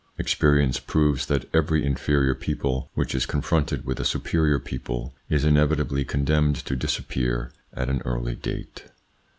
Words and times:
Experience 0.17 0.79
proves 0.79 1.27
that 1.27 1.47
every 1.53 1.85
inferior 1.85 2.33
people 2.33 2.89
which 2.95 3.13
is 3.13 3.27
confronted 3.27 3.85
with 3.85 3.99
a 3.99 4.03
superior 4.03 4.57
people 4.57 5.13
is 5.29 5.45
inevitably 5.45 6.03
condemned 6.03 6.55
to 6.55 6.75
disappear 6.75 7.51
at 7.71 7.87
an 7.87 8.01
early 8.03 8.33
date. 8.33 8.85